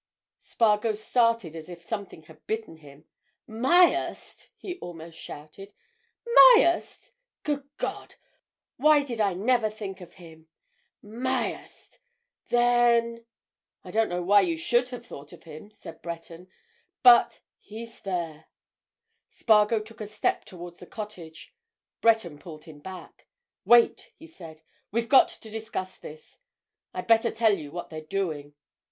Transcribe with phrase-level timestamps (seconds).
[0.39, 3.05] Spargo started as if something had bitten him.
[3.45, 5.75] "Myerst!" he almost shouted.
[6.55, 7.11] "Myerst!
[7.43, 10.47] Good Lord!—why did I never think of him?
[11.03, 11.99] Myerst!
[12.49, 13.27] Then——"
[13.83, 16.47] "I don't know why you should have thought of him," said Breton.
[17.03, 18.47] "But—he's there."
[19.29, 21.53] Spargo took a step towards the cottage:
[22.01, 23.27] Breton pulled him back.
[23.65, 24.63] "Wait!" he said.
[24.91, 26.39] "We've got to discuss this.
[26.91, 28.55] I'd better tell you what they're doing."